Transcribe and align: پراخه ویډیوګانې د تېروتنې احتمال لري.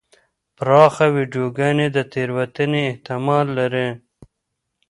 پراخه 0.57 1.05
ویډیوګانې 1.15 1.87
د 1.95 1.97
تېروتنې 2.11 2.81
احتمال 2.91 3.45
لري. 3.57 3.87